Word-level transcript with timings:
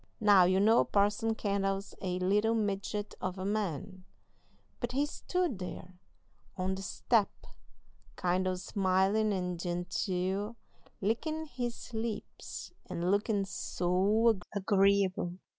Now, 0.19 0.45
you 0.45 0.59
know 0.59 0.83
Parson 0.83 1.35
Kendall's 1.35 1.93
a 2.01 2.17
little 2.17 2.55
midget 2.55 3.13
of 3.21 3.37
a 3.37 3.45
man, 3.45 4.03
but 4.79 4.93
he 4.93 5.05
stood 5.05 5.59
there 5.59 5.99
on 6.57 6.73
the 6.73 6.81
step 6.81 7.29
kind 8.15 8.47
o' 8.47 8.55
smilin' 8.55 9.31
and 9.31 9.59
genteel, 9.59 10.55
lickin' 11.01 11.45
his 11.45 11.93
lips 11.93 12.71
and 12.89 13.11
lookin' 13.11 13.45
so 13.45 14.39
agreeable! 14.55 15.35